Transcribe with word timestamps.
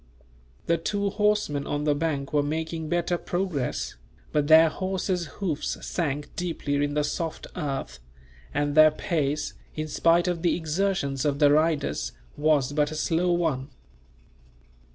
The 0.65 0.79
two 0.79 1.11
horsemen 1.11 1.67
on 1.67 1.83
the 1.83 1.93
bank 1.93 2.33
were 2.33 2.41
making 2.41 2.89
better 2.89 3.19
progress, 3.19 3.97
but 4.31 4.47
their 4.47 4.67
horses' 4.67 5.27
hoofs 5.37 5.77
sank 5.85 6.35
deeply 6.35 6.73
in 6.83 6.95
the 6.95 7.03
soft 7.03 7.45
earth; 7.55 7.99
and 8.51 8.73
their 8.73 8.89
pace, 8.89 9.53
in 9.75 9.87
spite 9.87 10.27
of 10.27 10.41
the 10.41 10.55
exertions 10.55 11.23
of 11.23 11.37
the 11.37 11.51
riders, 11.51 12.13
was 12.35 12.73
but 12.73 12.89
a 12.89 12.95
slow 12.95 13.31
one. 13.31 13.69